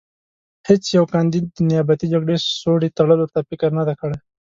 [0.67, 4.17] هېڅ یوه کاندید د نیابتي جګړې سوړې تړلو ته فکر نه دی کړی.